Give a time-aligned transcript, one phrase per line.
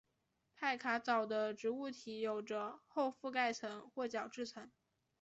[0.55, 4.71] 派卡藻的植物体有着厚覆盖层或角质层。